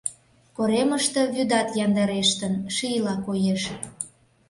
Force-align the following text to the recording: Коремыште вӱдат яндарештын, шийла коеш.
Коремыште 0.55 1.21
вӱдат 1.33 1.69
яндарештын, 1.83 2.53
шийла 2.75 3.15
коеш. 3.25 3.61